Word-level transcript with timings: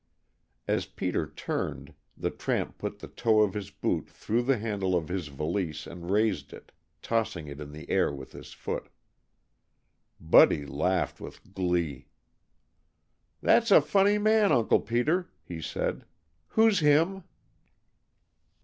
As 0.67 0.87
Peter 0.87 1.27
turned, 1.27 1.93
the 2.17 2.31
tramp 2.31 2.79
put 2.79 2.97
the 2.97 3.07
toe 3.07 3.41
of 3.41 3.53
his 3.53 3.69
boot 3.69 4.09
through 4.09 4.41
the 4.41 4.57
handle 4.57 4.95
of 4.95 5.09
his 5.09 5.27
valise 5.27 5.85
and 5.85 6.09
raised 6.09 6.53
it, 6.53 6.71
tossing 7.03 7.45
it 7.45 7.59
in 7.61 7.71
the 7.71 7.87
air 7.87 8.11
with 8.11 8.31
his 8.31 8.51
foot. 8.51 8.89
Buddy 10.19 10.65
laughed 10.65 11.21
with 11.21 11.53
glee. 11.53 12.07
"That's 13.43 13.69
a 13.69 13.79
funny 13.79 14.17
man, 14.17 14.51
Uncle 14.51 14.81
Peter," 14.81 15.29
he 15.43 15.61
said. 15.61 16.05
"Who's 16.53 16.79
him?" 16.79 17.23